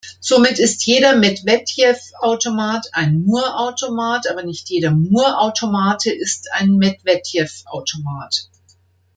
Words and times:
Somit 0.19 0.57
ist 0.57 0.87
jeder 0.87 1.15
Medwedew-Automat 1.15 2.87
ein 2.93 3.21
Moore-Automat, 3.23 4.27
aber 4.31 4.41
nicht 4.41 4.67
jeder 4.71 4.89
Moore-Automate 4.89 6.11
ist 6.11 6.51
ein 6.53 6.77
Medwedew-Automat. 6.77 8.49